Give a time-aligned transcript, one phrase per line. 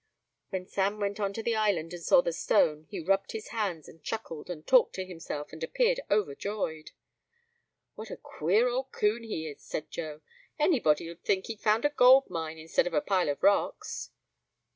[0.49, 3.87] When Sam went on to the island and saw the stone, he rubbed his hands,
[3.87, 6.89] and chuckled, and talked to himself, and appeared overjoyed.
[7.93, 10.21] "What a queer old coon he is!" said Joe;
[10.57, 14.09] "anybody'd think he'd found a gold mine, instead of a pile of rocks."